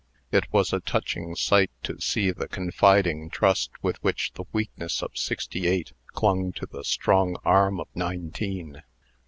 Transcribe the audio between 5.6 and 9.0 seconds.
eight clung to the strong arm of nineteen.